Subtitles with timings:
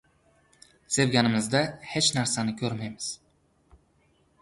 [0.95, 3.15] Sevganimizda hech narsani ko‘rmaymiz.